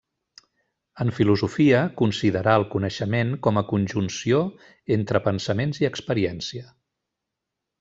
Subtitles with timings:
[1.03, 4.41] En filosofia, considerà el coneixement com a conjunció
[4.99, 6.67] entre pensaments i experiència.